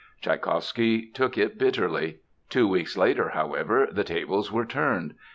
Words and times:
Tschaikowsky 0.19 1.13
took 1.13 1.37
it 1.37 1.59
bitterly. 1.59 2.21
Two 2.49 2.67
weeks 2.67 2.97
later, 2.97 3.29
however, 3.35 3.87
the 3.91 4.03
tables 4.03 4.51
were 4.51 4.65
turned. 4.65 5.13